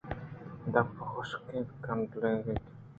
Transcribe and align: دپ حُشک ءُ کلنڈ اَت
دپ 0.73 0.89
حُشک 1.11 1.47
ءُ 1.57 1.59
کلنڈ 1.83 2.41
اَت 2.49 2.65